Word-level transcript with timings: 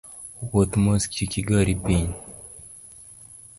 Wuoth 0.49 0.73
mos 0.83 1.03
kik 1.13 1.33
igori 1.39 1.75
piny 1.85 2.09